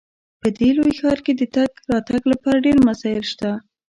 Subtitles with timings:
[0.41, 3.51] په دې لوی ښار کې د تګ راتګ لپاره ډیر وسایل شته